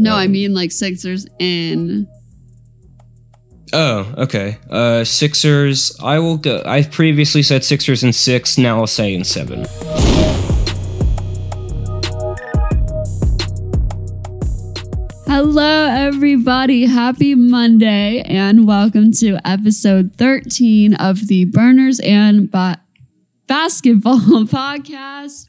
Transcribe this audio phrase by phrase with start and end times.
[0.00, 2.06] No, I Um, mean like Sixers in.
[3.72, 4.56] Oh, okay.
[4.70, 5.94] Uh, Sixers.
[6.00, 6.62] I will go.
[6.64, 8.56] I previously said Sixers in six.
[8.56, 9.66] Now I'll say in seven.
[15.26, 16.86] Hello, everybody.
[16.86, 22.80] Happy Monday, and welcome to episode 13 of the Burners and ba-
[23.46, 25.46] Basketball podcast.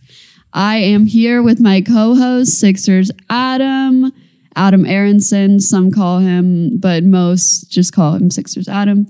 [0.51, 4.11] I am here with my co host, Sixers Adam,
[4.55, 5.59] Adam Aronson.
[5.59, 9.07] Some call him, but most just call him Sixers Adam.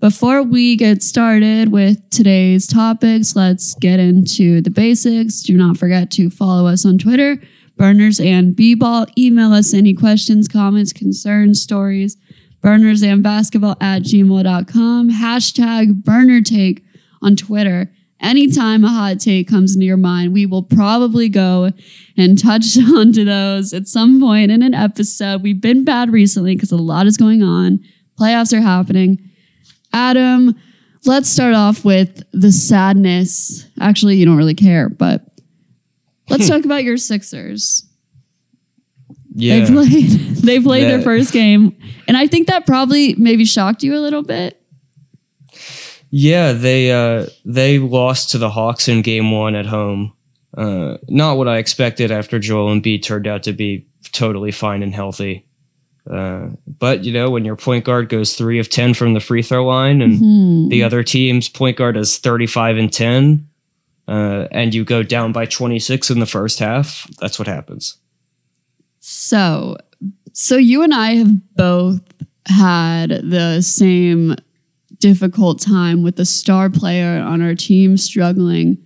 [0.00, 5.42] Before we get started with today's topics, let's get into the basics.
[5.42, 7.38] Do not forget to follow us on Twitter,
[7.76, 9.06] Burners and B-Ball.
[9.16, 12.18] Email us any questions, comments, concerns, stories,
[12.60, 15.10] burners and basketball at gmail.com.
[15.10, 16.84] Hashtag burner take
[17.22, 17.90] on Twitter.
[18.20, 21.70] Anytime a hot take comes into your mind, we will probably go
[22.16, 25.42] and touch onto those at some point in an episode.
[25.42, 27.80] We've been bad recently because a lot is going on.
[28.18, 29.30] Playoffs are happening.
[29.92, 30.54] Adam,
[31.04, 33.66] let's start off with the sadness.
[33.80, 35.24] Actually, you don't really care, but
[36.30, 37.86] let's talk about your Sixers.
[39.34, 39.60] Yeah.
[39.60, 40.10] They played
[40.46, 41.76] they played their first game,
[42.08, 44.60] and I think that probably maybe shocked you a little bit.
[46.10, 50.12] Yeah, they uh they lost to the Hawks in game one at home.
[50.56, 54.94] Uh, not what I expected after Joel Embiid turned out to be totally fine and
[54.94, 55.46] healthy.
[56.10, 59.42] Uh, but you know, when your point guard goes three of ten from the free
[59.42, 60.68] throw line, and Hmm.
[60.68, 63.48] the other team's point guard is thirty five and ten,
[64.06, 67.96] uh, and you go down by twenty six in the first half, that's what happens.
[69.00, 69.76] So,
[70.32, 72.00] so you and I have both
[72.46, 74.36] had the same
[74.98, 78.78] difficult time with the star player on our team struggling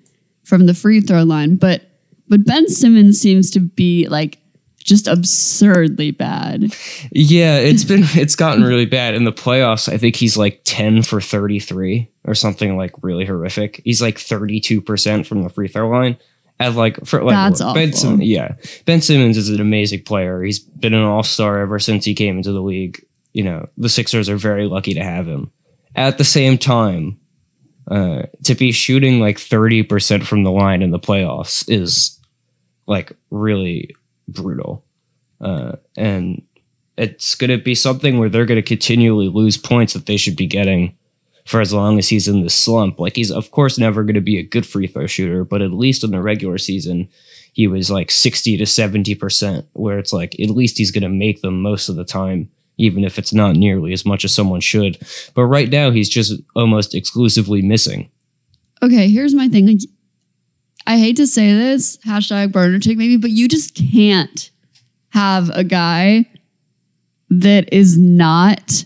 [0.44, 1.82] from the free throw line, but
[2.28, 4.38] but Ben Simmons seems to be like
[4.78, 6.74] just absurdly bad.
[7.12, 9.92] Yeah, it's been it's gotten really bad in the playoffs.
[9.92, 13.80] I think he's like 10 for 33 or something like really horrific.
[13.84, 16.16] He's like 32% from the free throw line.
[16.58, 17.92] And like for like That's Ben awful.
[17.92, 18.54] Sim- yeah.
[18.84, 20.42] Ben Simmons is an amazing player.
[20.42, 23.04] He's been an all-star ever since he came into the league.
[23.32, 25.50] You know, the Sixers are very lucky to have him.
[25.96, 27.18] At the same time,
[27.90, 32.18] uh, to be shooting like 30% from the line in the playoffs is
[32.86, 33.94] like really
[34.28, 34.84] brutal.
[35.40, 36.42] Uh, and
[36.96, 40.36] it's going to be something where they're going to continually lose points that they should
[40.36, 40.96] be getting
[41.46, 43.00] for as long as he's in this slump.
[43.00, 45.72] Like he's of course never going to be a good free throw shooter, but at
[45.72, 47.08] least in the regular season
[47.52, 51.42] he was like 60 to 70% where it's like at least he's going to make
[51.42, 54.98] them most of the time even if it's not nearly as much as someone should.
[55.34, 58.10] But right now he's just almost exclusively missing.
[58.82, 59.66] Okay, here's my thing.
[59.66, 59.78] Like,
[60.86, 64.50] I hate to say this, hashtag burner take maybe, but you just can't
[65.10, 66.24] have a guy
[67.28, 68.84] that is not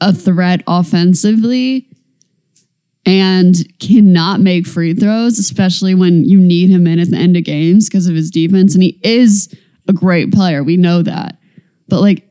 [0.00, 1.88] a threat offensively
[3.04, 7.44] and cannot make free throws, especially when you need him in at the end of
[7.44, 8.74] games because of his defense.
[8.74, 9.54] And he is
[9.88, 10.62] a great player.
[10.62, 11.37] We know that.
[11.88, 12.28] But like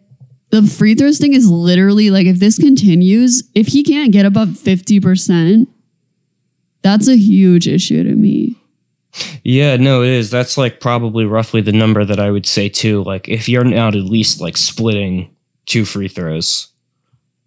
[0.50, 4.50] the free throws thing is literally like if this continues, if he can't get above
[4.50, 5.68] 50%,
[6.82, 8.56] that's a huge issue to me.
[9.44, 10.30] Yeah, no, it is.
[10.30, 13.04] That's like probably roughly the number that I would say too.
[13.04, 15.36] Like if you're not at least like splitting
[15.66, 16.68] two free throws,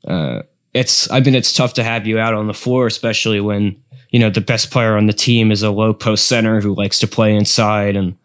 [0.06, 0.42] uh,
[0.74, 1.10] it's.
[1.10, 4.30] I mean, it's tough to have you out on the floor, especially when you know
[4.30, 7.34] the best player on the team is a low post center who likes to play
[7.34, 8.16] inside, and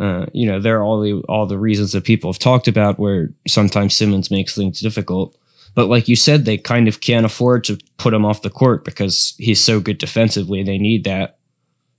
[0.00, 2.98] uh, you know there are all the all the reasons that people have talked about
[2.98, 5.36] where sometimes Simmons makes things difficult.
[5.74, 8.84] But like you said, they kind of can't afford to put him off the court
[8.84, 10.62] because he's so good defensively.
[10.62, 11.36] They need that.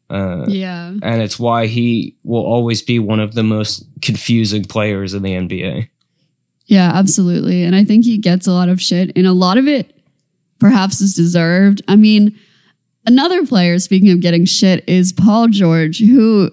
[0.09, 0.93] Uh, Yeah.
[1.03, 5.33] and it's why he will always be one of the most confusing players in the
[5.33, 5.89] NBA.
[6.65, 7.63] Yeah, absolutely.
[7.63, 9.93] And I think he gets a lot of shit, and a lot of it
[10.59, 11.81] perhaps is deserved.
[11.87, 12.37] I mean,
[13.05, 16.51] another player, speaking of getting shit, is Paul George, who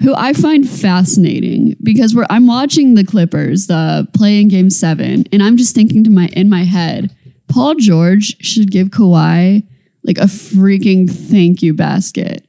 [0.00, 5.24] who I find fascinating because we're I'm watching the Clippers, the play in game seven,
[5.32, 7.14] and I'm just thinking to my in my head,
[7.48, 9.66] Paul George should give Kawhi
[10.04, 12.44] like a freaking thank you basket.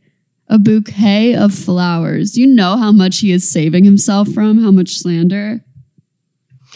[0.48, 2.36] A bouquet of flowers.
[2.38, 4.64] You know how much he is saving himself from?
[4.64, 5.64] How much slander?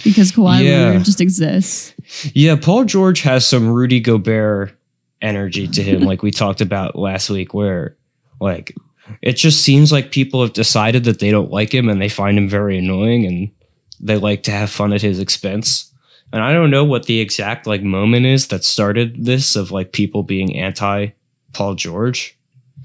[0.04, 0.86] Because Kawhi Yeah.
[0.88, 1.94] Leonard just exists.
[2.34, 4.78] Yeah, Paul George has some Rudy Gobert
[5.22, 7.96] energy to him, like we talked about last week, where
[8.40, 8.76] like
[9.22, 12.38] it just seems like people have decided that they don't like him and they find
[12.38, 13.52] him very annoying and
[14.00, 15.92] they like to have fun at his expense.
[16.32, 19.92] And I don't know what the exact like moment is that started this of like
[19.92, 21.10] people being anti
[21.54, 22.38] Paul George.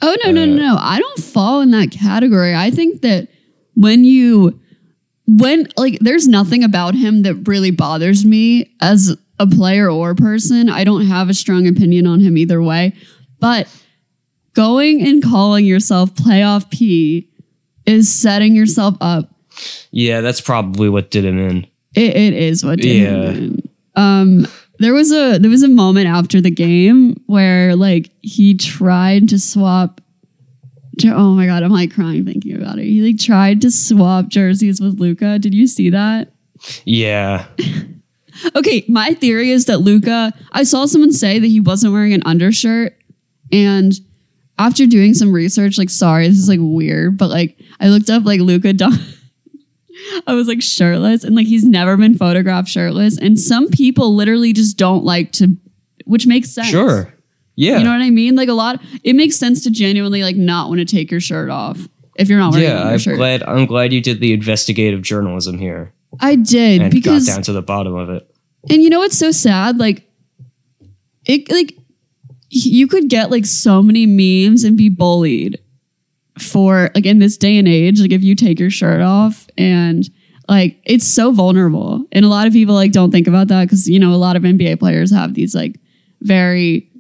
[0.03, 0.76] Oh no, no, no, Uh, no.
[0.79, 2.55] I don't fall in that category.
[2.55, 3.29] I think that
[3.75, 4.61] when you
[5.26, 10.69] when like there's nothing about him that really bothers me as a player or person.
[10.69, 12.94] I don't have a strong opinion on him either way.
[13.41, 13.69] But
[14.59, 17.29] going and calling yourself playoff P
[17.87, 19.31] is setting yourself up.
[19.93, 21.67] Yeah, that's probably what did him in.
[21.95, 23.31] It, it is what did Yeah.
[23.31, 23.63] him in.
[23.95, 24.47] Um
[24.81, 29.39] there was a there was a moment after the game where like he tried to
[29.39, 30.01] swap
[31.05, 32.85] Oh my god, I'm like crying thinking about it.
[32.85, 35.39] He like tried to swap jerseys with Luka.
[35.39, 36.33] Did you see that?
[36.85, 37.47] Yeah.
[38.55, 42.23] Okay, my theory is that Luka, I saw someone say that he wasn't wearing an
[42.25, 42.97] undershirt.
[43.51, 43.93] And
[44.59, 48.25] after doing some research, like, sorry, this is like weird, but like, I looked up
[48.25, 48.93] like Luka Don.
[50.27, 53.19] I was like shirtless and like he's never been photographed shirtless.
[53.19, 55.57] And some people literally just don't like to,
[56.05, 56.69] which makes sense.
[56.69, 57.13] Sure.
[57.57, 57.79] Yeah.
[57.79, 58.37] You know what I mean?
[58.37, 61.51] Like a lot, it makes sense to genuinely like not want to take your shirt
[61.51, 63.17] off if you're not wearing yeah, I'm undershirt.
[63.17, 67.43] glad I'm glad you did the investigative journalism here I did and because got down
[67.45, 68.31] to the bottom of it.
[68.71, 69.79] And you know what's so sad?
[69.79, 70.09] Like,
[71.27, 71.78] it like
[72.50, 75.59] you could get like so many memes and be bullied
[76.39, 78.00] for like in this day and age.
[78.00, 80.09] Like if you take your shirt off and
[80.49, 83.89] like it's so vulnerable, and a lot of people like don't think about that because
[83.89, 85.79] you know a lot of NBA players have these like
[86.21, 86.91] very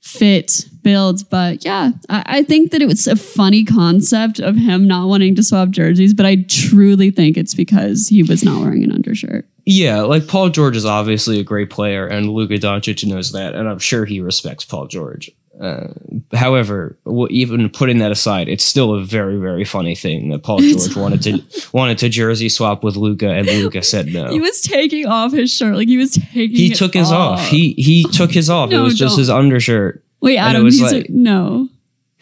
[0.00, 1.22] fit builds.
[1.22, 5.34] But yeah, I, I think that it was a funny concept of him not wanting
[5.34, 9.46] to swap jerseys, but I truly think it's because he was not wearing an undershirt.
[9.70, 13.68] Yeah, like Paul George is obviously a great player, and Luka Doncic knows that, and
[13.68, 15.30] I'm sure he respects Paul George.
[15.60, 15.88] Uh,
[16.32, 20.60] however, w- even putting that aside, it's still a very, very funny thing that Paul
[20.60, 24.30] George wanted to wanted to jersey swap with Luka, and Luka said no.
[24.30, 26.56] He was taking off his shirt, like he was taking.
[26.56, 27.46] He took his off.
[27.48, 28.70] He he took his off.
[28.70, 29.18] No, it was just don't.
[29.18, 30.02] his undershirt.
[30.22, 30.64] wait, Adam.
[30.64, 31.68] was He's like- like, no,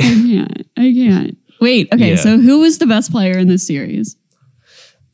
[0.00, 0.66] I can't.
[0.76, 1.38] I can't.
[1.60, 1.92] Wait.
[1.92, 2.10] Okay.
[2.10, 2.16] Yeah.
[2.16, 4.16] So who was the best player in this series?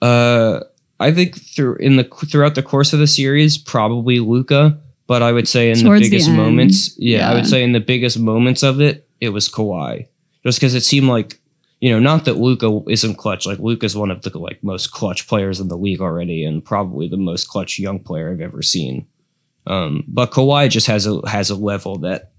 [0.00, 0.60] Uh,
[1.00, 4.78] I think through in the throughout the course of the series, probably Luka.
[5.06, 7.62] But I would say in Towards the the biggest end, moments, yeah, I would say
[7.62, 10.06] in the biggest moments of it, it was Kawhi.
[10.44, 11.40] Just because it seemed like,
[11.80, 13.44] you know, not that Luka isn't clutch.
[13.46, 17.08] Like Luka's one of the like most clutch players in the league already, and probably
[17.08, 19.06] the most clutch young player I've ever seen.
[19.66, 22.32] Um, but Kawhi just has a has a level that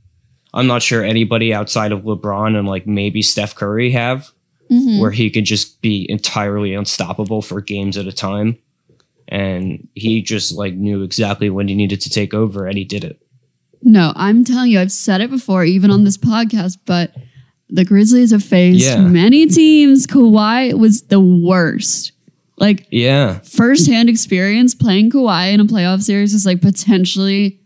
[0.54, 4.32] I'm not sure anybody outside of LeBron and like maybe Steph Curry have
[4.74, 5.00] Mm-hmm.
[5.00, 8.58] where he could just be entirely unstoppable for games at a time.
[9.28, 13.04] And he just like knew exactly when he needed to take over and he did
[13.04, 13.20] it.
[13.82, 17.14] No, I'm telling you, I've said it before, even on this podcast, but
[17.70, 19.02] the Grizzlies have faced Yeah.
[19.02, 20.08] many teams.
[20.08, 22.12] Kawhi was the worst.
[22.58, 23.40] Like Yeah.
[23.40, 27.60] firsthand experience playing Kawhi in a playoff series is like potentially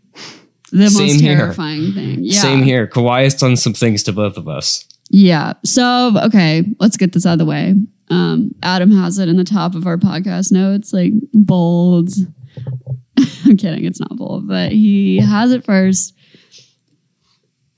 [0.72, 1.36] the Same most here.
[1.36, 2.18] terrifying thing.
[2.22, 2.40] Yeah.
[2.40, 2.86] Same here.
[2.86, 4.84] Kawhi has done some things to both of us.
[5.10, 5.54] Yeah.
[5.64, 7.74] So, okay, let's get this out of the way.
[8.10, 12.10] Um, Adam has it in the top of our podcast notes, like bold.
[13.44, 16.14] I'm kidding, it's not bold, but he has it first.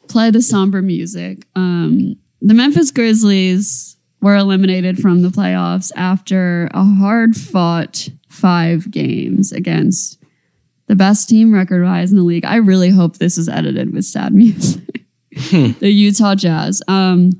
[0.08, 1.46] Play the somber music.
[1.54, 9.52] Um, the Memphis Grizzlies were eliminated from the playoffs after a hard fought five games
[9.52, 10.18] against
[10.86, 12.44] the best team record wise in the league.
[12.44, 14.99] I really hope this is edited with sad music
[15.32, 16.82] the Utah Jazz.
[16.88, 17.30] Um,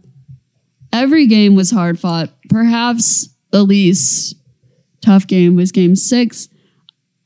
[0.93, 2.31] every game was hard fought.
[2.49, 4.37] Perhaps the least
[5.01, 6.49] tough game was game six.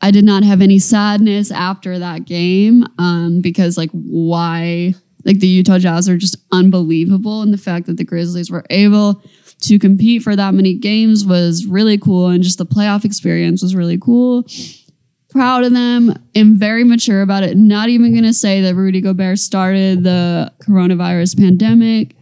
[0.00, 4.94] I did not have any sadness after that game um, because, like, why?
[5.24, 7.40] Like, the Utah Jazz are just unbelievable.
[7.40, 9.22] And the fact that the Grizzlies were able
[9.60, 12.28] to compete for that many games was really cool.
[12.28, 14.46] And just the playoff experience was really cool
[15.34, 17.56] proud of them am very mature about it.
[17.56, 22.14] Not even going to say that Rudy Gobert started the coronavirus pandemic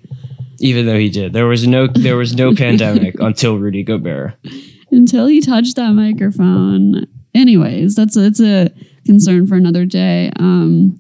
[0.61, 1.33] Even though he did.
[1.35, 4.35] There was no there was no pandemic until Rudy Gobert.
[4.91, 7.07] until he touched that microphone.
[7.35, 8.71] Anyways, that's a, it's a
[9.05, 10.31] concern for another day.
[10.39, 10.99] Um,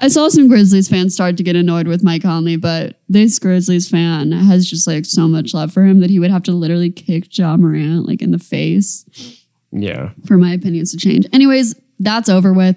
[0.00, 3.88] I saw some Grizzlies fans start to get annoyed with Mike Conley, but this Grizzlies
[3.90, 6.90] fan has just like so much love for him that he would have to literally
[6.90, 9.04] kick Ja Morant like in the face
[9.72, 10.10] Yeah.
[10.26, 11.26] for my opinions to change.
[11.32, 12.76] Anyways, that's over with.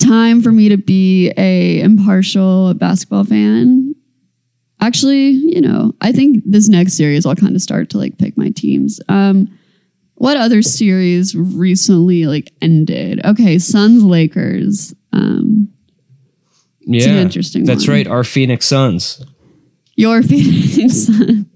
[0.00, 3.94] Time for me to be a impartial basketball fan.
[4.80, 8.36] Actually, you know, I think this next series I'll kind of start to like pick
[8.36, 9.00] my teams.
[9.08, 9.56] Um,
[10.16, 13.24] what other series recently like ended?
[13.24, 14.94] Okay, Suns Lakers.
[15.12, 15.68] Um,
[16.80, 17.10] Yeah.
[17.10, 17.96] an interesting That's one.
[17.96, 18.06] right.
[18.06, 19.24] Our Phoenix Suns.
[19.96, 21.46] your Phoenix Suns.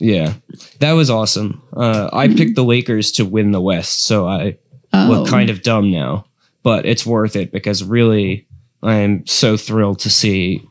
[0.00, 0.34] Yeah.
[0.80, 1.62] That was awesome.
[1.72, 4.58] Uh, I picked the Lakers to win the West, so I
[4.92, 6.24] Oh, look kind of dumb now,
[6.64, 8.48] but it's worth it because really
[8.82, 10.64] I'm so thrilled to see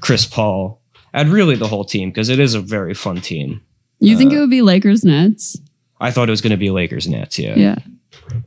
[0.00, 0.80] Chris Paul
[1.12, 3.60] and really the whole team because it is a very fun team.
[4.00, 5.56] You think Uh, it would be Lakers Nets?
[6.00, 7.38] I thought it was going to be Lakers Nets.
[7.38, 7.76] Yeah, Yeah.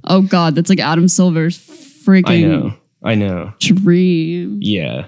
[0.03, 3.53] Oh God, that's like Adam Silver's freaking I know, I know.
[3.59, 4.59] dream.
[4.61, 5.05] Yeah.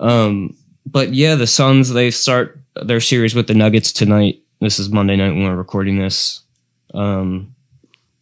[0.00, 4.42] Um, but yeah, the Suns they start their series with the Nuggets tonight.
[4.60, 6.40] This is Monday night when we're recording this.
[6.94, 7.54] Um,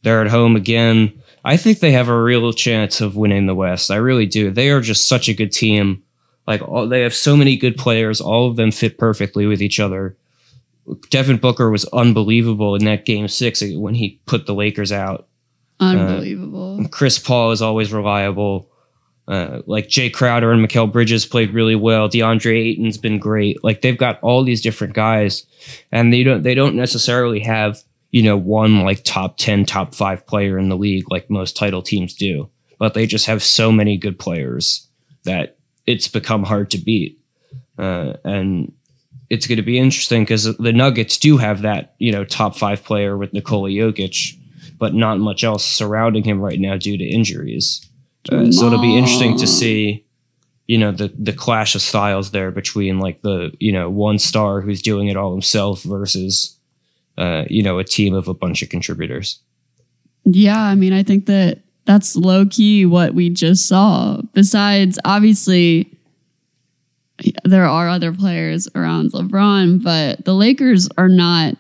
[0.03, 1.23] they're at home again.
[1.45, 3.91] I think they have a real chance of winning the West.
[3.91, 4.51] I really do.
[4.51, 6.03] They are just such a good team.
[6.47, 8.21] Like all, they have so many good players.
[8.21, 10.17] All of them fit perfectly with each other.
[11.11, 15.29] Devin Booker was unbelievable in that game six when he put the Lakers out.
[15.79, 16.87] Unbelievable.
[16.91, 18.70] Chris Paul is always reliable.
[19.31, 22.09] Uh, like Jae Crowder and Mikal Bridges played really well.
[22.09, 23.63] DeAndre Ayton's been great.
[23.63, 25.47] Like they've got all these different guys,
[25.93, 27.79] and they don't they don't necessarily have
[28.11, 31.81] you know one like top ten, top five player in the league like most title
[31.81, 32.51] teams do.
[32.81, 34.89] But they just have so many good players
[35.23, 37.21] that it's become hard to beat.
[37.79, 38.73] Uh, and
[39.29, 42.83] it's going to be interesting because the Nuggets do have that you know top five
[42.83, 44.37] player with Nikola Jokic,
[44.77, 47.87] but not much else surrounding him right now due to injuries.
[48.31, 50.05] Uh, so it'll be interesting to see,
[50.67, 54.61] you know, the the clash of styles there between like the you know one star
[54.61, 56.59] who's doing it all himself versus,
[57.17, 59.41] uh, you know, a team of a bunch of contributors.
[60.25, 64.21] Yeah, I mean, I think that that's low key what we just saw.
[64.33, 65.91] Besides, obviously,
[67.45, 71.55] there are other players around LeBron, but the Lakers are not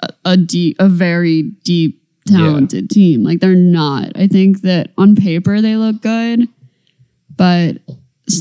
[0.00, 1.99] a, a deep, a very deep,
[2.38, 3.22] talented team.
[3.24, 4.12] Like they're not.
[4.16, 6.48] I think that on paper they look good,
[7.36, 7.78] but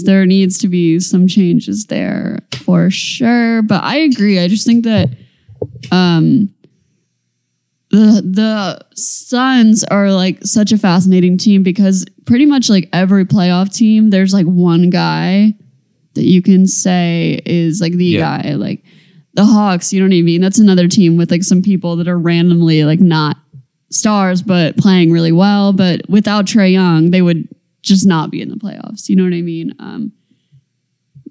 [0.04, 3.62] there needs to be some changes there for sure.
[3.64, 4.40] But I agree.
[4.40, 5.10] I just think that
[5.92, 6.54] um
[7.92, 13.74] the the Suns are like such a fascinating team because pretty much like every playoff
[13.74, 15.54] team, there's like one guy
[16.14, 18.42] that you can say is like the Yeah.
[18.44, 18.54] guy.
[18.54, 18.84] Like
[19.34, 20.42] the Hawks, you know what I mean?
[20.42, 23.38] That's another team with like some people that are randomly like not
[23.92, 25.74] stars but playing really well.
[25.74, 27.48] But without Trae Young, they would
[27.82, 29.10] just not be in the playoffs.
[29.10, 29.74] You know what I mean?
[29.80, 30.12] Um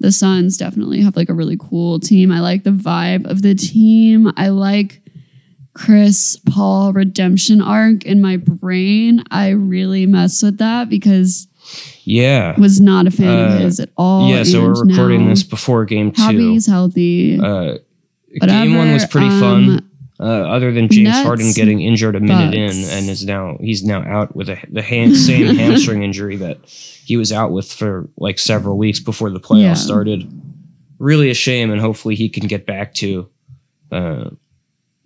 [0.00, 2.30] the Suns definitely have like a really cool team.
[2.30, 4.32] I like the vibe of the team.
[4.36, 5.02] I like
[5.74, 9.24] Chris Paul redemption arc in my brain.
[9.30, 11.46] I really mess with that because
[12.04, 14.28] Yeah, was not a fan Uh, of his at all.
[14.30, 14.42] yeah.
[14.44, 16.38] So we're recording this before game two.
[16.52, 17.38] He's healthy.
[17.40, 17.78] Uh,
[18.40, 19.90] game one was pretty um, fun.
[20.20, 23.84] Uh, other than James Nets, Harden getting injured a minute in and is now he's
[23.84, 28.08] now out with a, the hand, same hamstring injury that he was out with for
[28.16, 29.74] like several weeks before the playoffs Yeah.
[29.74, 30.42] started.
[30.98, 33.28] Really a shame, and hopefully he can get back to
[33.92, 34.30] uh,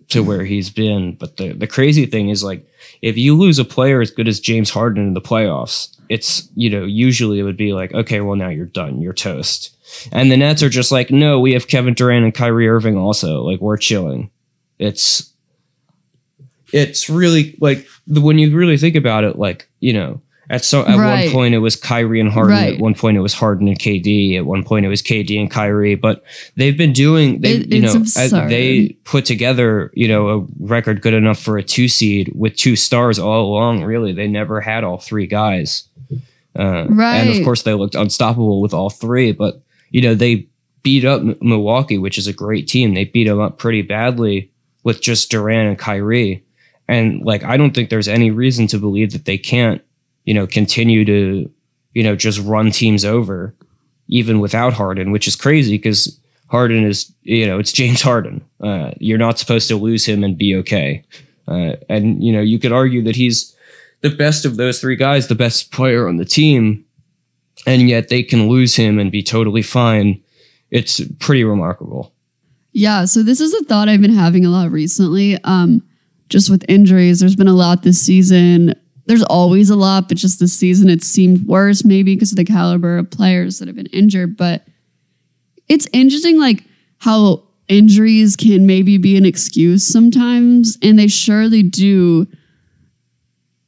[0.09, 1.13] to where he's been.
[1.15, 2.67] But the the crazy thing is like
[3.03, 6.71] if you lose a player as good as James Harden in the playoffs, it's you
[6.71, 9.69] know usually it would be like okay, well now you're done, you're toast.
[10.11, 13.43] And the Nets are just like, no, we have Kevin Durant and Kyrie Irving also.
[13.43, 14.31] Like we're chilling.
[14.79, 15.31] It's
[16.71, 20.81] it's really like the, when you really think about it, like you know, at so
[20.85, 21.25] at Right.
[21.25, 22.51] one point it was Kyrie and Harden.
[22.55, 22.73] Right.
[22.75, 24.37] At one point it was Harden and KD.
[24.37, 25.95] At one point it was KD and Kyrie.
[25.95, 26.23] But
[26.55, 27.93] they've been doing they It- you know
[28.49, 32.75] they put together you know a record good enough for a two seed with two
[32.75, 33.83] stars all along.
[33.83, 35.83] Really, they never had all three guys.
[36.55, 39.31] Uh, And of course they looked unstoppable with all three.
[39.31, 39.61] But
[39.91, 40.47] you know they
[40.83, 42.93] beat up M- Milwaukee, which is a great team.
[42.93, 44.51] They beat them up pretty badly
[44.83, 46.43] with just Durant and Kyrie.
[46.87, 49.81] And like, I don't think there's any reason to believe that they can't,
[50.25, 51.49] you know, continue to,
[51.93, 53.55] you know, just run teams over,
[54.07, 58.43] even without Harden, which is crazy because Harden is, you know, it's James Harden.
[58.61, 61.03] Uh, you're not supposed to lose him and be okay.
[61.47, 63.55] Uh, and you know, you could argue that he's
[64.01, 66.85] the best of those three guys, the best player on the team,
[67.65, 70.21] and yet they can lose him and be totally fine.
[70.71, 72.13] It's pretty remarkable.
[72.73, 75.41] Yeah, so this is a thought I've been having a lot recently.
[75.43, 75.83] Um,
[76.29, 78.73] just with injuries, there's been a lot this season.
[79.05, 82.45] There's always a lot, but just this season it seemed worse, maybe because of the
[82.45, 84.35] caliber of players that have been injured.
[84.37, 84.65] But
[85.69, 86.63] it's interesting, like
[86.97, 92.27] how injuries can maybe be an excuse sometimes, and they surely do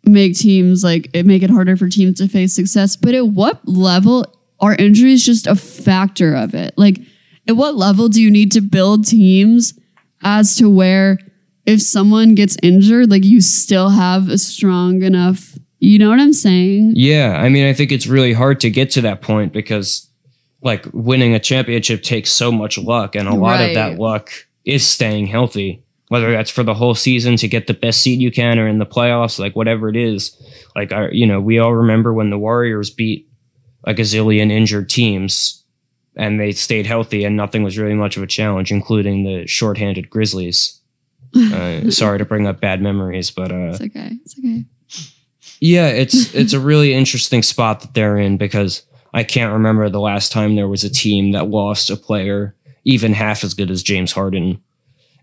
[0.03, 2.95] make teams like it make it harder for teams to face success.
[2.95, 4.25] But at what level
[4.59, 6.73] are injuries just a factor of it?
[6.77, 6.99] Like,
[7.47, 9.77] at what level do you need to build teams
[10.23, 11.19] as to where
[11.65, 16.33] if someone gets injured, like you still have a strong enough, you know what I'm
[16.33, 16.93] saying?
[16.95, 20.09] Yeah, I mean, I think it's really hard to get to that point because,
[20.61, 24.31] like, winning a championship takes so much luck, and a lot of that luck
[24.63, 25.83] is staying healthy.
[26.09, 28.77] Whether that's for the whole season to get the best seed you can, or in
[28.77, 30.39] the playoffs, like whatever it is.
[30.75, 33.27] Like, I, you know, we all remember when the Warriors beat
[33.85, 35.64] like a gazillion injured teams
[36.15, 40.09] and they stayed healthy, and nothing was really much of a challenge, including the shorthanded
[40.09, 40.79] Grizzlies.
[41.37, 44.11] Uh, sorry to bring up bad memories, but uh, It's okay.
[44.23, 44.63] It's okay.
[45.59, 49.99] yeah, it's it's a really interesting spot that they're in because I can't remember the
[49.99, 52.55] last time there was a team that lost a player
[52.85, 54.61] even half as good as James Harden,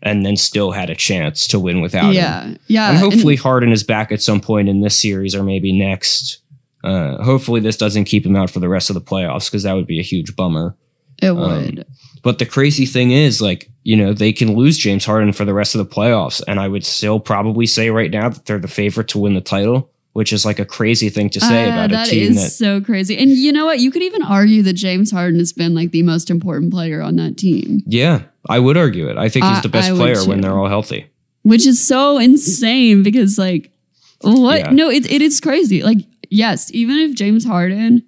[0.03, 2.13] and then still had a chance to win without him.
[2.15, 2.55] Yeah.
[2.67, 2.91] Yeah.
[2.91, 6.41] and hopefully Harden is back at some point in this series or maybe next.
[6.85, 9.75] Uh, hopefully this doesn't keep him out for the rest of the playoffs because that
[9.75, 10.77] would be a huge bummer.
[11.23, 11.87] It um, would.
[12.23, 15.55] But the crazy thing is, like, you know, they can lose James Harden for the
[15.55, 18.69] rest of the playoffs, and I would still probably say right now that they're the
[18.69, 22.07] favorite to win the title, which is like a crazy thing to say Ah, about
[22.07, 22.51] a team is that.
[22.51, 23.19] so crazy.
[23.19, 23.81] And you know what?
[23.81, 27.17] You could even argue that James Harden has been like the most important player on
[27.17, 29.17] that team, Yeah, I would argue it.
[29.17, 31.07] I think he's the best I would player when they're all healthy.
[31.43, 33.73] which is so insane because like
[34.21, 34.61] what?
[34.61, 34.71] Yeah.
[34.71, 35.83] No, it, it is crazy.
[35.83, 35.99] Like
[36.31, 38.05] yes, even if James Harden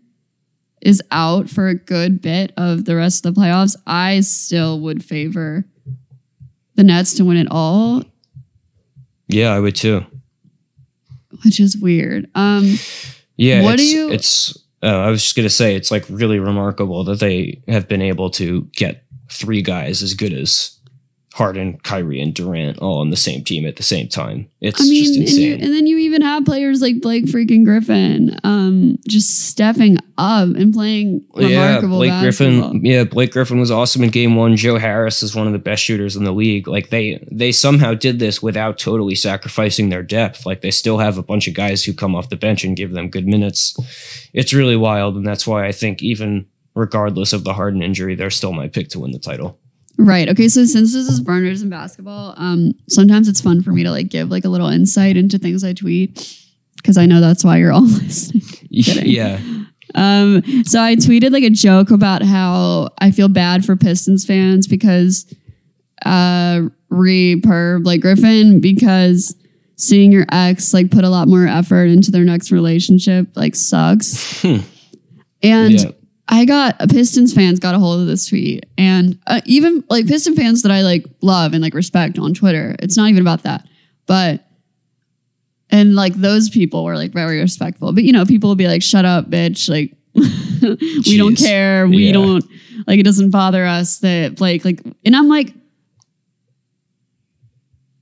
[0.85, 5.05] is out for a good bit of the rest of the playoffs, I still would
[5.05, 5.65] favor
[6.77, 8.03] the Nets to win it all,
[9.29, 10.05] Yeah, I would too.
[11.45, 12.29] which is weird.
[12.35, 12.77] Um
[13.37, 14.59] Yeah, What it's, do you- It's.
[14.83, 18.29] Uh, I was just gonna say it's like really remarkable that they have been able
[18.31, 20.74] to get three guys as good as
[21.35, 24.49] Harden, Kyrie, and Durant all on the same team at the same time.
[24.61, 25.65] It's I mean, just and, you, insane.
[25.65, 30.73] and then you even have players like Blake freaking Griffin, um, just stepping up and
[30.73, 32.71] playing yeah, remarkable Blake basketball.
[32.71, 32.85] Griffin.
[32.87, 34.55] Yeah, Blake Griffin was awesome in Game One.
[34.55, 36.69] Joe Harris is one of the best shooters in the league.
[36.69, 40.47] Like they they somehow did this without totally sacrificing their depth.
[40.47, 42.93] Like they still have a bunch of guys who come off the bench and give
[42.93, 43.77] them good minutes.
[44.33, 48.31] It's really wild, and that's why I think even regardless of the Harden injury, they're
[48.31, 49.59] still my pick to win the title.
[49.97, 50.29] Right.
[50.29, 50.49] Okay.
[50.49, 54.09] So since this is burners and basketball, um, sometimes it's fun for me to like
[54.09, 56.37] give like a little insight into things I tweet
[56.77, 58.43] because I know that's why you're all listening.
[58.71, 59.41] Yeah.
[59.95, 64.67] Um, so I tweeted like a joke about how I feel bad for Pistons fans
[64.67, 65.33] because
[66.05, 69.35] uh re-perb like Griffin because
[69.77, 74.43] seeing your ex like put a lot more effort into their next relationship like sucks.
[74.43, 74.57] Hmm.
[75.43, 75.91] And Yeah.
[76.27, 80.35] I got Pistons fans got a hold of this tweet, and uh, even like Piston
[80.35, 82.75] fans that I like love and like respect on Twitter.
[82.79, 83.67] It's not even about that,
[84.07, 84.43] but
[85.71, 87.93] and like those people were like very respectful.
[87.93, 89.93] But you know, people will be like, "Shut up, bitch!" Like
[91.07, 91.87] we don't care.
[91.87, 92.13] We Yeah.
[92.15, 92.45] don't
[92.87, 93.05] like it.
[93.05, 94.81] Doesn't bother us that Blake like.
[95.05, 95.53] And I'm like,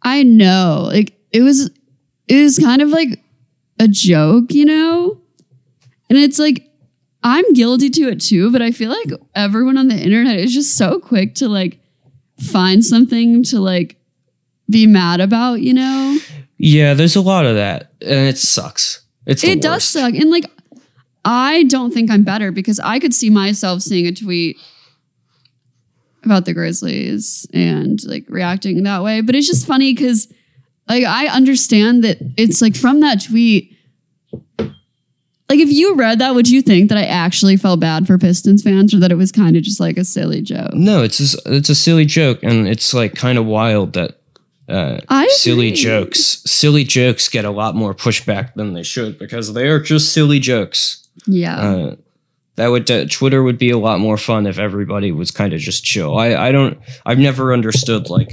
[0.02, 1.70] I know, like it was,
[2.28, 3.20] it was kind of like
[3.78, 5.20] a joke, you know,
[6.08, 6.68] and it's like
[7.22, 10.76] I'm guilty to it too, but I feel like everyone on the internet is just
[10.76, 11.78] so quick to like
[12.40, 13.96] find something to like
[14.68, 16.18] be mad about, you know?
[16.58, 19.02] Yeah, there's a lot of that, and it sucks.
[19.26, 20.14] It's it does suck.
[20.14, 20.46] And like,
[21.24, 24.58] I don't think I'm better because I could see myself seeing a tweet
[26.24, 29.20] about the Grizzlies and like reacting that way.
[29.20, 30.32] But it's just funny because
[30.88, 33.71] like I understand that it's like from that tweet.
[35.53, 38.62] Like if you read that, would you think that I actually felt bad for Pistons
[38.62, 40.73] fans or that it was kind of just like a silly joke?
[40.73, 44.19] No, it's just, it's a silly joke, and it's like kind of wild that
[44.71, 45.77] uh, silly agree.
[45.77, 50.15] jokes silly jokes get a lot more pushback than they should because they are just
[50.15, 51.07] silly jokes.
[51.27, 51.61] Yeah.
[51.61, 51.97] Uh,
[52.57, 55.61] that would uh, Twitter would be a lot more fun if everybody was kind of
[55.61, 56.17] just chill.
[56.19, 58.33] I I don't I've never understood like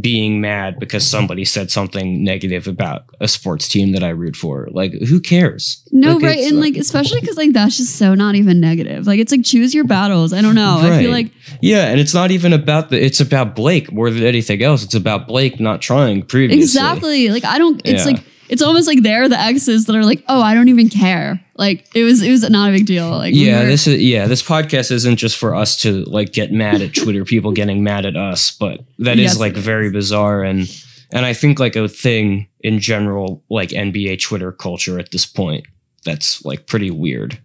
[0.00, 4.68] being mad because somebody said something negative about a sports team that I root for.
[4.70, 5.86] Like who cares?
[5.92, 6.38] No, Like, right.
[6.44, 9.06] And uh, like, especially because like that's just so not even negative.
[9.06, 10.32] Like, it's like choose your battles.
[10.32, 10.78] I don't know.
[10.80, 14.22] I feel like, yeah, and it's not even about the it's about Blake more than
[14.24, 14.82] anything else.
[14.82, 16.62] It's about Blake not trying previously.
[16.62, 17.28] exactly.
[17.28, 18.12] Like, I don't, it's Yeah.
[18.12, 21.40] like, it's almost like they're the exes that are like, oh, I don't even care.
[21.56, 23.08] Like, it was, it was not a big deal.
[23.10, 24.26] Like, Yeah, we're- this is yeah.
[24.26, 28.04] This podcast isn't just for us to like get mad at Twitter people getting mad
[28.04, 29.64] at us, but that is Yes, like is.
[29.64, 30.68] very bizarre and
[31.14, 35.66] and I think like a thing in general like NBA Twitter culture at this point
[36.04, 37.38] that's like pretty weird.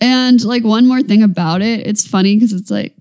[0.00, 2.94] And like one more thing about it, it's funny because it's like,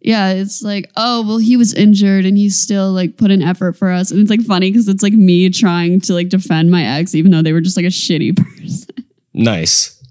[0.00, 3.76] yeah, it's like, oh, well, he was injured and he's still like put an effort
[3.76, 4.10] for us.
[4.10, 7.32] And it's like funny because it's like me trying to like defend my ex, even
[7.32, 8.94] though they were just like a shitty person.
[9.34, 10.02] Nice.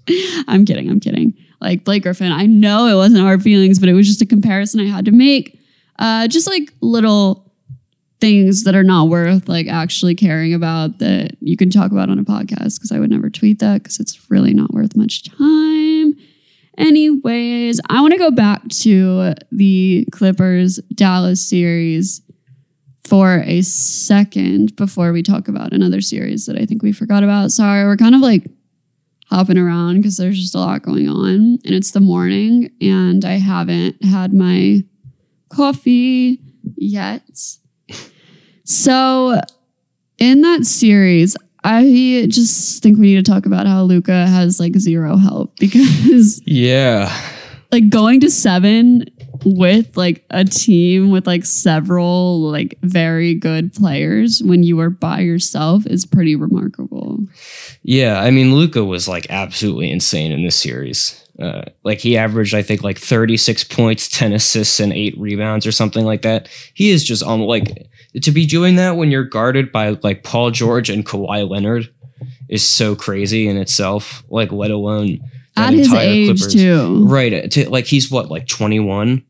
[0.46, 0.90] I'm kidding.
[0.90, 1.34] I'm kidding.
[1.60, 4.80] Like Blake Griffin, I know it wasn't hard feelings, but it was just a comparison
[4.80, 5.58] I had to make.
[5.98, 7.48] Uh, just like little
[8.20, 12.18] things that are not worth like actually caring about that you can talk about on
[12.18, 15.67] a podcast because I would never tweet that because it's really not worth much time.
[16.78, 22.22] Anyways, I want to go back to the Clippers Dallas series
[23.04, 27.50] for a second before we talk about another series that I think we forgot about.
[27.50, 28.46] Sorry, we're kind of like
[29.28, 31.58] hopping around because there's just a lot going on.
[31.64, 34.84] And it's the morning and I haven't had my
[35.48, 36.40] coffee
[36.76, 37.40] yet.
[38.62, 39.40] So,
[40.18, 44.76] in that series, I just think we need to talk about how Luka has like
[44.76, 47.12] zero help because Yeah.
[47.72, 49.04] like going to seven
[49.44, 55.20] with like a team with like several like very good players when you are by
[55.20, 57.18] yourself is pretty remarkable.
[57.82, 61.24] Yeah, I mean, Luka was like absolutely insane in this series.
[61.40, 65.72] Uh, like he averaged, I think, like 36 points, 10 assists, and eight rebounds or
[65.72, 66.48] something like that.
[66.74, 67.86] He is just on like
[68.22, 71.92] to be doing that when you're guarded by like Paul George and Kawhi Leonard
[72.48, 74.24] is so crazy in itself.
[74.28, 75.20] Like, let alone
[75.56, 76.54] At his age Clippers.
[76.54, 77.06] too.
[77.06, 77.32] right?
[77.32, 79.22] uh, To, like he's what, like 21,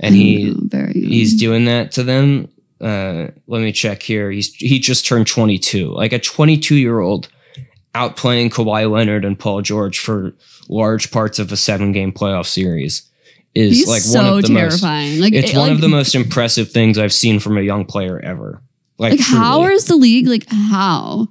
[0.00, 2.48] and he know, he's doing that to them.
[2.80, 4.30] Uh, let me check here.
[4.30, 5.92] He's he just turned 22.
[5.92, 7.28] Like a 22 year old
[7.94, 10.32] outplaying Kawhi Leonard and Paul George for
[10.68, 13.09] large parts of a seven game playoff series
[13.54, 14.80] is He's like so one of the most.
[14.80, 15.20] terrifying.
[15.20, 17.84] like It's it- one like, of the most impressive things I've seen from a young
[17.84, 18.62] player ever.
[18.98, 21.26] Like, like how is the league like how?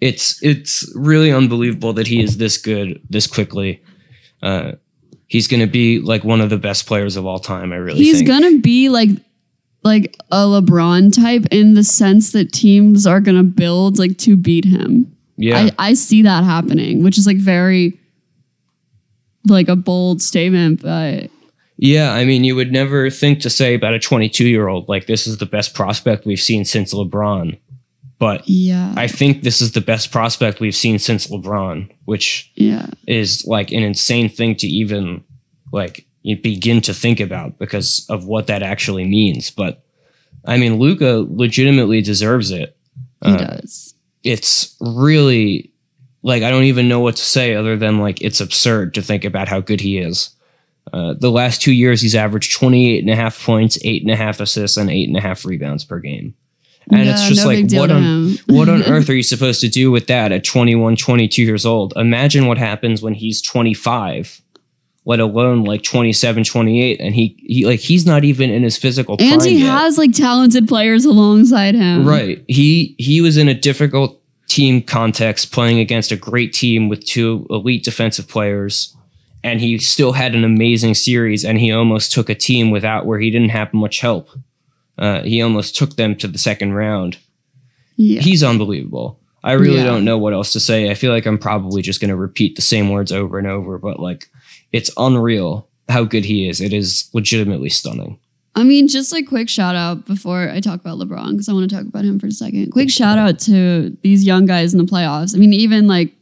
[0.00, 3.82] it's it's really unbelievable that he is this good this quickly.
[4.42, 4.72] Uh,
[5.26, 7.72] he's going to be like one of the best players of all time.
[7.72, 9.08] I really He's gonna be like
[9.82, 14.64] like a LeBron type in the sense that teams are gonna build like to beat
[14.66, 15.10] him.
[15.36, 17.98] yeah, I, I see that happening, which is like very
[19.48, 21.30] like a bold statement, but
[21.78, 25.06] Yeah, I mean, you would never think to say about a 22 year old, like,
[25.06, 27.58] this is the best prospect we've seen since LeBron.
[28.18, 28.94] But yeah.
[28.96, 32.86] I think this is the best prospect we've seen since LeBron, which yeah.
[33.06, 35.22] is like an insane thing to even
[35.72, 39.50] like begin to think about because of what that actually means.
[39.50, 39.84] But
[40.46, 42.76] I mean, Luka legitimately deserves it.
[43.24, 43.94] He Uh, does.
[44.24, 45.72] It's really
[46.22, 49.24] like I don't even know what to say other than like it's absurd to think
[49.24, 50.30] about how good he is.
[50.92, 54.16] Uh, the last two years, he's averaged 28 and a half points, eight and a
[54.16, 56.34] half assists, and eight and a half rebounds per game.
[56.90, 59.90] And it's just no like, what on, what on earth are you supposed to do
[59.90, 61.92] with that at 21, 22 years old?
[61.96, 64.40] Imagine what happens when he's 25,
[65.04, 67.00] let alone like 27, 28.
[67.00, 69.70] And he, he like, he's not even in his physical prime And he yet.
[69.70, 72.06] has like talented players alongside him.
[72.06, 72.44] Right.
[72.46, 77.48] He he was in a difficult team context playing against a great team with two
[77.50, 78.96] elite defensive players
[79.46, 83.20] and he still had an amazing series and he almost took a team without where
[83.20, 84.28] he didn't have much help.
[84.98, 87.18] Uh, he almost took them to the second round.
[87.96, 88.20] Yeah.
[88.20, 89.20] He's unbelievable.
[89.44, 89.84] I really Yeah.
[89.84, 90.90] don't know what else to say.
[90.90, 93.78] I feel like I'm probably just going to repeat the same words over and over,
[93.78, 94.28] but like
[94.72, 96.60] it's unreal how good he is.
[96.60, 98.18] It is legitimately stunning.
[98.56, 101.68] I mean, just like quick shout out before I talk about LeBron, because I want
[101.70, 102.72] to talk about him for a second.
[102.72, 105.34] Quick shout out to these young guys in the playoffs.
[105.36, 106.15] I mean, even like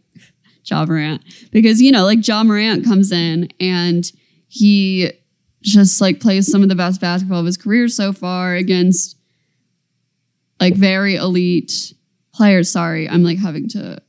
[0.64, 4.10] Ja Morant, because you know, like Ja Morant comes in and
[4.48, 5.10] he
[5.62, 9.16] just like plays some of the best basketball of his career so far against
[10.60, 11.94] like very elite
[12.34, 12.70] players.
[12.70, 14.00] Sorry, I'm like having to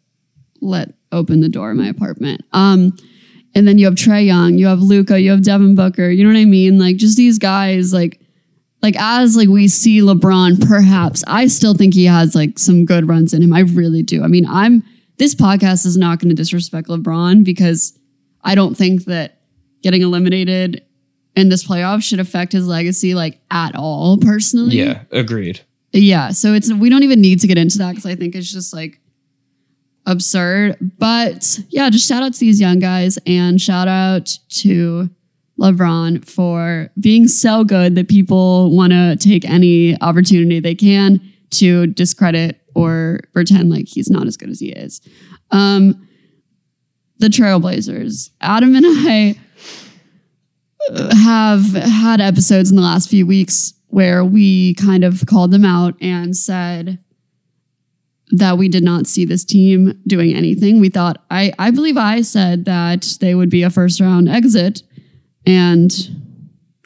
[0.61, 2.41] let open the door of my apartment.
[2.53, 2.95] Um,
[3.55, 6.09] and then you have Trae Young, you have Luka, you have Devin Booker.
[6.09, 6.77] You know what I mean?
[6.77, 8.19] Like just these guys, like
[8.81, 13.07] like as like we see LeBron, perhaps I still think he has like some good
[13.07, 13.53] runs in him.
[13.53, 14.23] I really do.
[14.23, 14.83] I mean, I'm
[15.17, 17.97] this podcast is not going to disrespect LeBron because
[18.41, 19.41] I don't think that
[19.81, 20.83] getting eliminated
[21.35, 24.17] in this playoff should affect his legacy like at all.
[24.17, 25.61] Personally, Yeah, agreed.
[25.91, 28.51] yeah, so it's we don't even need to get into that because I think it's
[28.51, 28.99] just like
[30.05, 30.77] absurd.
[30.97, 35.09] But yeah, just shout out to these young guys and shout out to
[35.59, 41.87] LeBron for being so good that people want to take any opportunity they can to
[41.87, 45.01] discredit or pretend like he's not as good as he is.
[45.51, 46.07] Um,
[47.17, 49.35] the Trailblazers, Adam and I
[50.91, 55.65] uh, have had episodes in the last few weeks where we kind of called them
[55.65, 56.99] out and said
[58.31, 60.79] that we did not see this team doing anything.
[60.79, 64.83] We thought I I believe I said that they would be a first round exit
[65.45, 65.91] and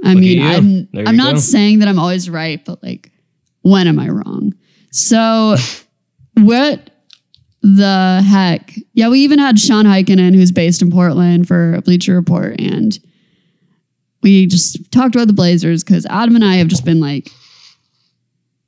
[0.04, 0.42] I Look mean.
[0.42, 3.12] I'm I'm not saying that I'm always right, but like
[3.62, 4.54] when am I wrong?
[4.92, 5.56] So
[6.36, 6.90] what
[7.62, 8.74] the heck?
[8.94, 12.98] Yeah, we even had Sean Highkin, who's based in Portland, for a Bleacher Report, and
[14.22, 17.30] we just talked about the Blazers because Adam and I have just been like,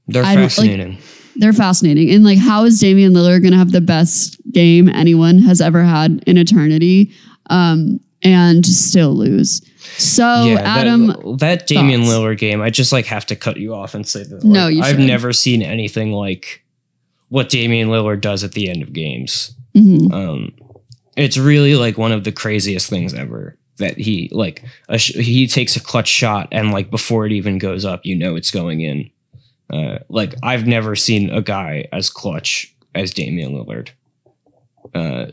[0.07, 0.97] They're I don't- like- fascinating.
[1.38, 2.10] they're fascinating.
[2.12, 5.84] And like, how is Damian Lillard going to have the best game anyone has ever
[5.84, 7.12] had in eternity
[7.49, 9.62] um, and still lose?
[9.97, 12.13] So, yeah, Adam, that, that Damian thoughts?
[12.13, 14.43] Lillard game, I just like have to cut you off and say that.
[14.43, 16.63] No, you I've never seen anything like
[17.30, 19.54] what Damian Lillard does at the end of games.
[19.75, 20.12] mhm.
[20.13, 20.54] Um,
[21.17, 25.45] it's really like one of the craziest things ever that he like a sh- he
[25.47, 28.82] takes a clutch shot and like before it even goes up, you know it's going
[28.82, 29.10] in.
[29.69, 33.89] Uh, like I've never seen a guy as clutch as Damian Lillard.
[34.93, 35.27] Uh,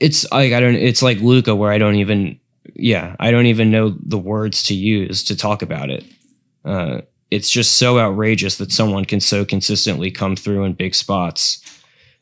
[0.00, 0.74] it's like I don't.
[0.74, 2.38] It's like Luka, where I don't even.
[2.74, 6.04] Yeah, I don't even know the words to use to talk about it.
[6.64, 11.60] Uh, it's just so outrageous that someone can so consistently come through in big spots.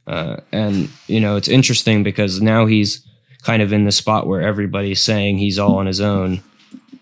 [0.07, 3.07] Uh, and you know, it's interesting because now he's
[3.43, 6.43] kind of in the spot where everybody's saying he's all on his own.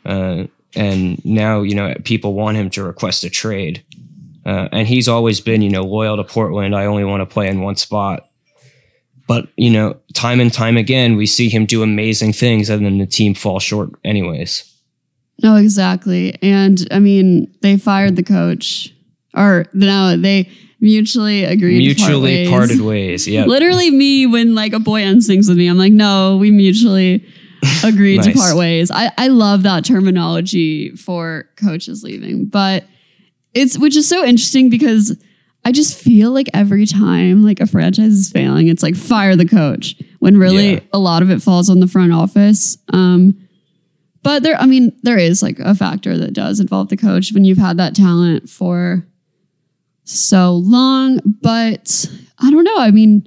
[0.04, 3.84] Uh, and now, you know, people want him to request a trade.
[4.46, 6.74] Uh, and he's always been, you know, loyal to Portland.
[6.74, 8.29] I only want to play in one spot.
[9.30, 12.98] But, you know, time and time again, we see him do amazing things and then
[12.98, 14.64] the team fall short, anyways.
[15.40, 16.36] No, exactly.
[16.42, 18.92] And I mean, they fired the coach,
[19.32, 21.78] or no, they mutually agreed.
[21.78, 22.70] Mutually to part ways.
[22.70, 23.28] parted ways.
[23.28, 23.44] Yeah.
[23.46, 27.24] Literally, me when like a boy ends things with me, I'm like, no, we mutually
[27.84, 28.26] agreed nice.
[28.26, 28.90] to part ways.
[28.90, 32.84] I I love that terminology for coaches leaving, but
[33.54, 35.16] it's which is so interesting because
[35.64, 39.46] I just feel like every time like a franchise is failing, it's like fire the
[39.46, 40.80] coach when really yeah.
[40.92, 42.78] a lot of it falls on the front office.
[42.92, 43.36] Um,
[44.22, 47.44] but there, I mean, there is like a factor that does involve the coach when
[47.44, 49.06] you've had that talent for
[50.04, 51.20] so long.
[51.42, 52.06] But
[52.38, 52.78] I don't know.
[52.78, 53.26] I mean,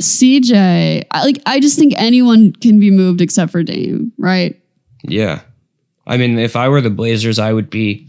[0.00, 4.60] CJ, I, like I just think anyone can be moved except for Dame, right?
[5.02, 5.40] Yeah.
[6.06, 8.07] I mean, if I were the Blazers, I would be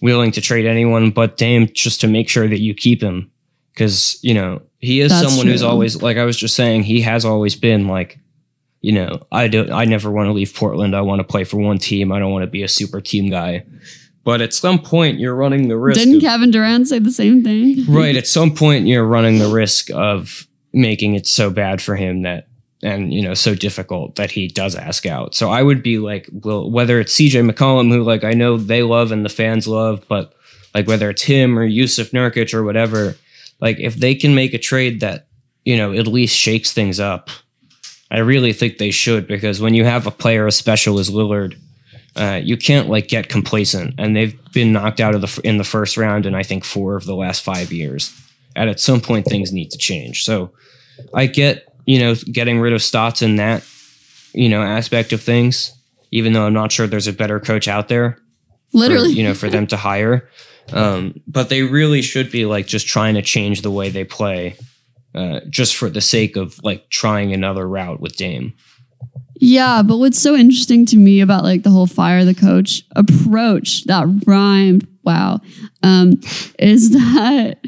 [0.00, 3.30] willing to trade anyone but Dame just to make sure that you keep him.
[3.72, 5.52] Because, you know, he is That's someone true.
[5.52, 8.18] who's always, like I was just saying, he has always been like
[8.86, 10.94] you know, I don't I never want to leave Portland.
[10.94, 12.12] I want to play for one team.
[12.12, 13.64] I don't want to be a super team guy.
[14.22, 15.98] But at some point, you're running the risk.
[15.98, 17.84] Didn't of, Kevin Durant say the same thing?
[17.88, 18.14] right.
[18.16, 22.46] At some point, you're running the risk of making it so bad for him that,
[22.86, 25.34] and you know, so difficult that he does ask out.
[25.34, 28.82] So I would be like, well, whether it's CJ McCollum, who like I know they
[28.82, 30.34] love and the fans love, but
[30.74, 33.16] like whether it's him or Jusuf Nurkic or whatever,
[33.60, 35.26] like if they can make a trade that
[35.64, 37.30] you know at least shakes things up
[38.10, 41.58] I really think they should because when you have a player as special as Lillard,
[42.14, 43.94] uh, you can't like get complacent.
[43.98, 46.96] And they've been knocked out of the in the first round in I think four
[46.96, 48.14] of the last five years.
[48.54, 50.24] And at some point, things need to change.
[50.24, 50.52] So
[51.12, 53.64] I get you know getting rid of Stotts in that
[54.32, 55.72] you know aspect of things,
[56.10, 58.18] even though I'm not sure there's a better coach out there.
[58.72, 60.28] Literally, for, you know, for them to hire.
[60.72, 64.56] Um, but they really should be like just trying to change the way they play
[65.14, 68.52] uh, just for the sake of like trying another route with Dame.
[69.38, 73.84] Yeah, but what's so interesting to me about like the whole fire the coach approach
[73.84, 75.40] that rhymed, wow,
[75.82, 76.20] um,
[76.58, 77.58] is that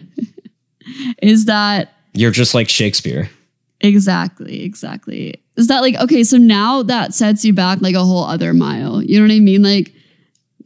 [1.22, 3.30] is that you're just like Shakespeare.
[3.80, 5.42] Exactly, exactly.
[5.56, 9.02] Is that like okay, so now that sets you back like a whole other mile.
[9.02, 9.62] You know what I mean?
[9.62, 9.92] Like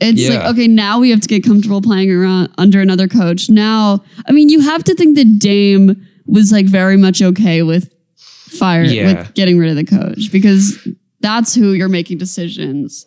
[0.01, 0.39] it's yeah.
[0.39, 3.51] like okay, now we have to get comfortable playing around under another coach.
[3.51, 7.93] Now, I mean, you have to think that Dame was like very much okay with
[8.17, 9.07] fire yeah.
[9.07, 10.87] with getting rid of the coach because
[11.21, 13.07] that's who you're making decisions.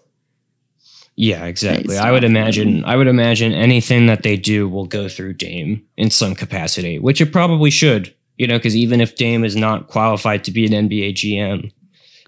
[1.18, 1.98] Yeah, exactly.
[1.98, 6.10] I would imagine I would imagine anything that they do will go through Dame in
[6.10, 8.15] some capacity, which it probably should.
[8.38, 11.72] You know, because even if Dame is not qualified to be an NBA GM,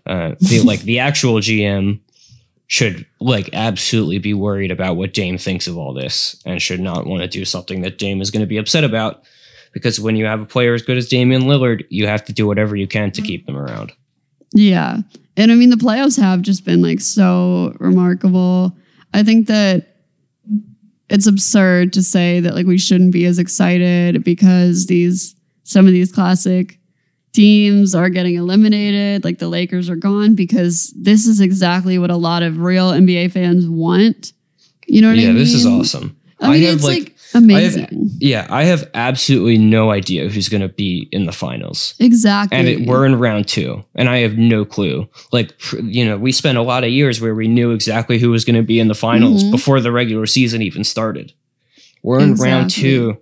[0.06, 2.00] uh, the, like the actual GM
[2.68, 7.06] should like absolutely be worried about what Dame thinks of all this and should not
[7.06, 9.24] want to do something that Dame is going to be upset about
[9.74, 12.48] because when you have a player as good as Damian Lillard, you have to do
[12.48, 13.94] whatever you can to keep them around.
[14.54, 15.00] Yeah.
[15.36, 18.76] And I mean, the playoffs have just been like so remarkable.
[19.14, 19.98] I think that
[21.10, 25.36] it's absurd to say that like we shouldn't be as excited because these
[25.68, 26.80] some of these classic
[27.34, 32.16] teams are getting eliminated, like the Lakers are gone, because this is exactly what a
[32.16, 34.34] lot of real NBA fans want.
[34.88, 35.36] You know what yeah, I mean?
[35.36, 36.18] Yeah, this is awesome.
[36.40, 37.84] I mean, I it's like, like Amazing.
[37.84, 41.96] I have, yeah, I have absolutely no idea who's going to be in the finals.
[42.00, 42.58] Exactly.
[42.58, 45.10] And it, we're in round two, and I have no clue.
[45.32, 45.54] Like,
[45.84, 48.56] you know, we spent a lot of years where we knew exactly who was going
[48.56, 49.52] to be in the finals mm-hmm.
[49.52, 51.34] before the regular season even started.
[52.04, 52.52] We're in exactly.
[52.52, 53.18] round two,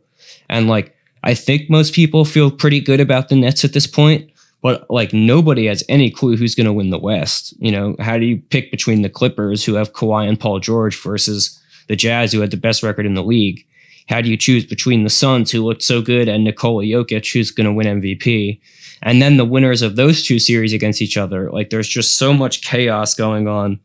[0.47, 0.94] and like,
[1.25, 4.31] I think most people feel pretty good about the Nets at this point.
[4.61, 7.53] But like nobody has any clue who's going to win the West.
[7.59, 10.99] You know, how do you pick between the Clippers, who have Kawhi and Paul George,
[10.99, 13.63] versus the Jazz, who had the best record in the league?
[14.09, 17.51] How do you choose between the Suns, who looked so good, and Nikola Jokic, who's
[17.51, 18.59] going to win MVP?
[19.03, 21.51] And then the winners of those two series against each other.
[21.51, 23.79] Like there's just so much chaos going on.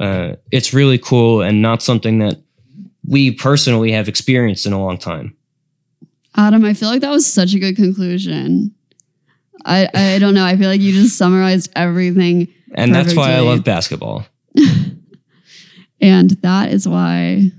[0.00, 2.38] Uh, it's really cool and not something that
[3.06, 5.36] we personally have experienced in a long time.
[6.36, 8.74] Adam, I feel like that was such a good conclusion.
[9.64, 10.44] I, I don't know.
[10.44, 12.48] I feel like you just summarized everything.
[12.74, 14.24] And that's why I love basketball.
[16.00, 17.50] And that is why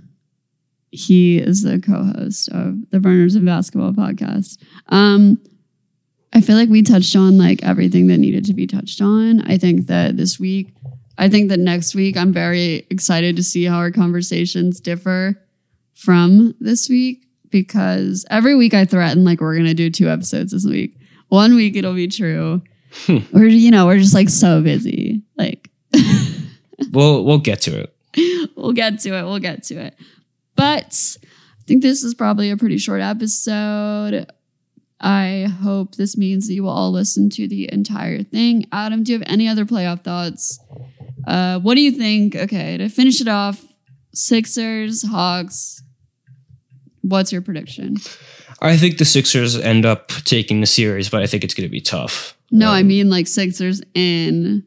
[0.92, 4.58] he is the co-host of the Burners and Basketball podcast.
[4.88, 5.40] Um,
[6.34, 9.42] I feel like we touched on like everything that needed to be touched on.
[9.42, 10.74] I think that this week,
[11.18, 15.36] I think that next week, I'm very excited to see how our conversations differ
[15.96, 20.66] from this week because every week I threaten like we're gonna do two episodes this
[20.66, 20.98] week.
[21.30, 22.62] One week it'll be true.
[23.06, 23.18] Hmm.
[23.34, 25.22] Or you know, we're just like so busy.
[25.38, 25.70] Like
[26.92, 27.80] We'll we'll get to
[28.16, 28.52] it.
[28.56, 29.24] we'll get to it.
[29.24, 29.96] We'll get to it.
[30.56, 34.26] But I think this is probably a pretty short episode.
[35.02, 38.66] I hope this means that you will all listen to the entire thing.
[38.72, 40.60] Adam, do you have any other playoff thoughts?
[41.26, 42.36] Uh, what do you think?
[42.36, 43.64] Okay, to finish it off,
[44.14, 45.82] Sixers, Hawks.
[47.02, 47.98] What's your prediction?
[48.62, 51.72] I think the Sixers end up taking the series, but I think it's going to
[51.72, 52.36] be tough.
[52.52, 54.64] No, I Um, mean like Sixers in.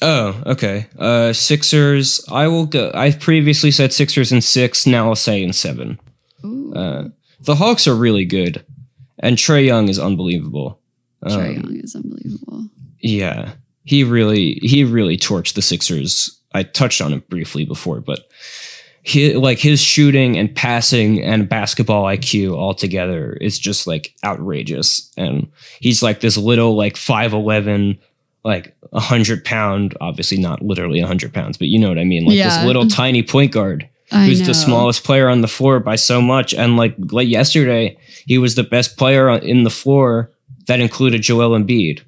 [0.00, 0.86] Oh, okay.
[0.98, 2.24] Uh, Sixers.
[2.30, 2.90] I will go.
[2.94, 4.86] I've previously said Sixers in six.
[4.86, 5.98] Now I'll say in seven.
[6.44, 7.08] Ooh, Uh,
[7.42, 8.64] the Hawks are really good,
[9.18, 10.80] and Trae Young is unbelievable.
[11.24, 12.68] Trae Um, Young is unbelievable.
[13.00, 13.52] Yeah,
[13.84, 16.30] he really he really torched the Sixers.
[16.54, 18.26] I touched on it briefly before, but
[19.04, 25.10] he like his shooting and passing and basketball IQ all together is just like outrageous.
[25.16, 27.98] And he's like this little like five eleven,
[28.44, 32.04] like a hundred pound, obviously not literally a hundred pounds, but you know what I
[32.04, 32.48] mean, like Yeah.
[32.48, 34.46] this little tiny point guard I who's know.
[34.46, 36.54] the smallest player on the floor by so much.
[36.54, 40.30] And like like yesterday, he was the best player on- in the floor.
[40.68, 42.02] That included Joel Embiid.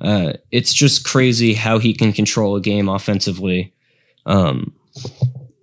[0.00, 3.74] Uh, it's just crazy how he can control a game offensively.
[4.24, 4.72] Um,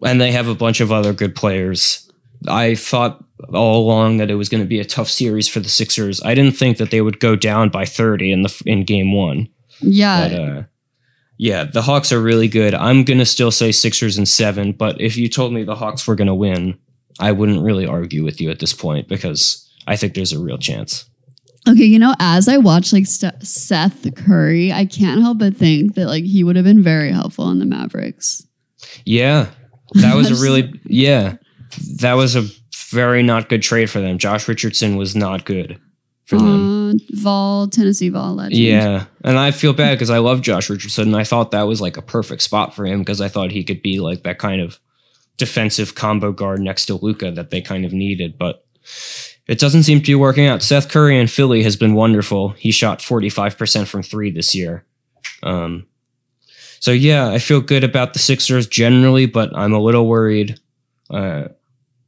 [0.04, 2.10] and they have a bunch of other good players.
[2.48, 5.70] I thought all along that it was going to be a tough series for the
[5.70, 6.22] Sixers.
[6.24, 9.48] I didn't think that they would go down by 30 in the in game 1.
[9.82, 10.64] Yeah, But uh,
[11.38, 12.74] yeah, the Hawks are really good.
[12.74, 16.16] I'm gonna still say Sixers and seven, but if you told me the Hawks were
[16.16, 16.80] gonna win,
[17.20, 20.58] I wouldn't really argue with you at this point because I think there's a real
[20.58, 21.06] chance.
[21.68, 25.96] Okay, you know, as I watch like St- Seth Curry, I can't help but think
[25.96, 28.48] that like he would have been very helpful in the Mavericks.
[29.06, 29.48] Yeah,
[29.94, 31.38] that was a really yeah,
[31.98, 32.46] that was a
[32.90, 34.18] very not good trade for them.
[34.18, 35.80] Josh Richardson was not good
[36.26, 36.92] for them.
[36.92, 38.56] Uh, Vol, Tennessee Vol legend.
[38.56, 41.82] Yeah, and I feel bad because I love Josh Richardson, and I thought that was
[41.82, 44.62] like a perfect spot for him because I thought he could be like that kind
[44.62, 44.80] of
[45.38, 48.66] defensive combo guard next to Luka that they kind of needed, but
[49.48, 50.64] it doesn't seem to be working out.
[50.64, 52.50] Seth Curry in Philly has been wonderful.
[52.50, 54.86] He shot forty five percent from three this year.
[55.44, 55.88] Um,
[56.80, 60.60] so yeah, I feel good about the Sixers generally, but I'm a little worried.
[61.10, 61.50] Uh,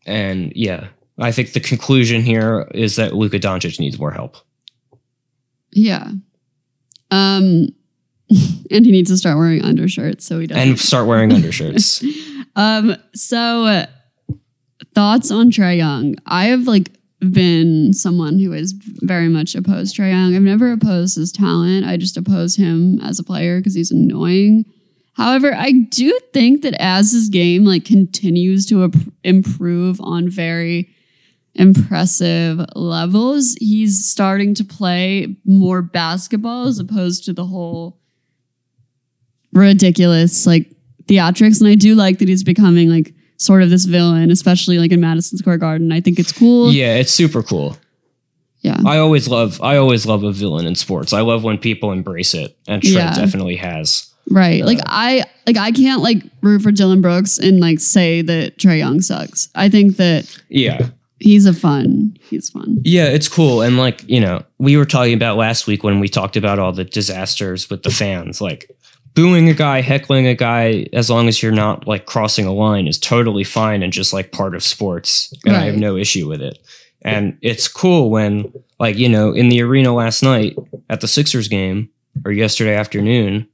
[0.05, 0.87] and yeah,
[1.19, 4.37] I think the conclusion here is that Luka Doncic needs more help.
[5.71, 6.11] Yeah.
[7.11, 7.67] Um,
[8.71, 10.69] and he needs to start wearing undershirts so he doesn't.
[10.69, 12.03] and start wearing undershirts.
[12.55, 13.85] Um, so uh,
[14.93, 16.15] thoughts on Trae Young?
[16.25, 20.35] I have like been someone who is very much opposed Trae Young.
[20.35, 21.85] I've never opposed his talent.
[21.85, 24.65] I just oppose him as a player because he's annoying.
[25.13, 28.89] However, I do think that as his game like continues to
[29.23, 30.89] improve on very
[31.55, 37.99] impressive levels, he's starting to play more basketball as opposed to the whole
[39.51, 40.71] ridiculous like
[41.05, 41.59] theatrics.
[41.59, 45.01] And I do like that he's becoming like sort of this villain, especially like in
[45.01, 45.91] Madison Square Garden.
[45.91, 46.71] I think it's cool.
[46.71, 47.75] yeah, it's super cool.
[48.61, 48.77] Yeah.
[48.85, 51.13] I always love I always love a villain in sports.
[51.13, 53.15] I love when people embrace it, and Trae Yeah.
[53.15, 54.05] definitely has.
[54.29, 54.63] Right.
[54.65, 58.57] Like Uh, I like I can't like root for Dillon Brooks and like say that
[58.57, 59.47] Trae Young sucks.
[59.55, 60.89] I think that Yeah.
[61.19, 62.17] he's a fun.
[62.29, 62.79] He's fun.
[62.83, 63.61] Yeah, it's cool.
[63.61, 66.71] And like, you know, we were talking about last week when we talked about all
[66.73, 68.69] the disasters with the fans, like
[69.19, 72.87] booing a guy, heckling a guy, as long as you're not like crossing a line
[72.87, 75.33] is totally fine and just like part of sports.
[75.45, 76.57] And I have no issue with it.
[77.01, 80.55] And it's cool when, like, you know, in the arena last night
[80.89, 81.89] at the Sixers game
[82.23, 83.45] or yesterday afternoon,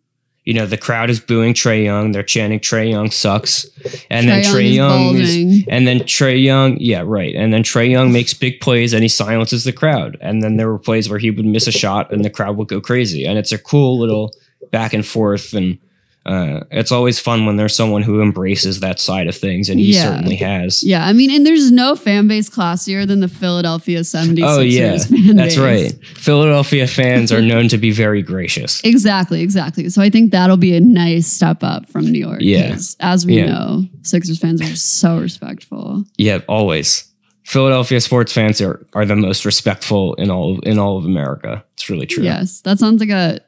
[0.43, 2.11] you know, the crowd is booing Trae Young.
[2.11, 3.66] They're chanting Trae Young sucks.
[4.11, 7.34] And then Trae is Young is, and then Trae Young, yeah, right.
[7.34, 10.16] And then Trae Young makes big plays and he silences the crowd.
[10.22, 12.68] And then there were plays where he would miss a shot and the crowd would
[12.68, 13.26] go crazy.
[13.26, 14.32] And it's a cool little
[14.72, 15.53] back and forth.
[15.53, 15.78] And
[16.26, 19.70] uh, it's always fun when there's someone who embraces that side of things.
[19.70, 20.03] And he Yeah.
[20.06, 20.84] certainly has.
[20.84, 24.97] Yeah, I mean, and there's no fan base classier than the Philadelphia 76ers Oh, yeah.
[24.97, 25.93] fan That's base.
[25.93, 26.06] right.
[26.18, 28.82] Philadelphia fans are known to be very gracious.
[28.84, 29.88] Exactly, exactly.
[29.89, 32.39] So I think that'll be a nice step up from New York.
[32.41, 32.76] Yeah.
[33.01, 33.45] As we Yeah.
[33.45, 36.06] know, Sixers fans are so respectful.
[36.18, 37.06] Yeah, always.
[37.43, 41.64] Philadelphia sports fans are, are the most respectful in all in all of America.
[41.76, 42.24] It's really true.
[42.24, 43.39] Yes, that sounds like a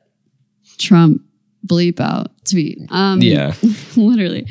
[0.78, 1.21] Trump
[1.65, 2.80] bleep out tweet.
[2.89, 3.53] Um, Yeah.
[3.95, 4.47] literally.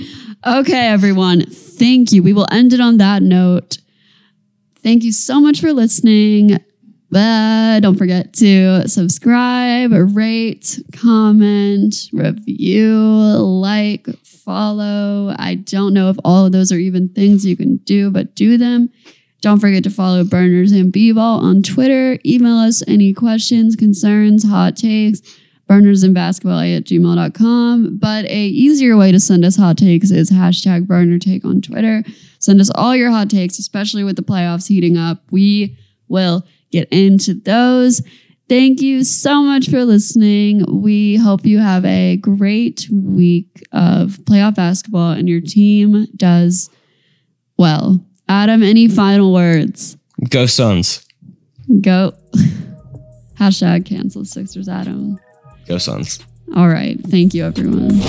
[0.47, 1.47] Okay, everyone.
[1.47, 2.23] Thank you.
[2.23, 3.79] We will end it on that note.
[4.83, 6.59] Thank you so much for listening.
[7.11, 15.35] But don't forget to subscribe, rate, comment, review, like, follow.
[15.39, 18.59] I don't know if all of those are even things you can do, but do
[18.59, 18.91] them.
[19.41, 22.19] Don't forget to follow Burners and B-Ball on Twitter.
[22.27, 25.21] Email us any questions, concerns, hot takes,
[25.67, 27.99] burners and basketball at gmail.com.
[27.99, 32.05] But a easier way to send us hot takes is hashtag burner take on Twitter.
[32.39, 35.23] Send us all your hot takes, especially with the playoffs heating up.
[35.31, 35.77] We
[36.09, 38.03] will get into those.
[38.49, 40.65] Thank you so much for listening.
[40.83, 46.71] We hope you have a great week of playoff basketball and your team does
[47.57, 48.05] well.
[48.29, 49.97] Adam, any final words?
[50.31, 51.05] Go Suns.
[51.81, 52.13] Go.
[53.39, 55.19] Hashtag cancel Sixers, Adam.
[55.67, 56.21] Go Suns.
[56.55, 56.99] All right.
[57.01, 58.01] Thank you, everyone.